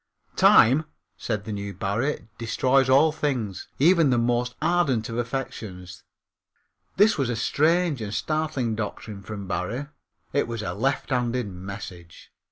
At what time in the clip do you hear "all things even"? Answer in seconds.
2.89-4.09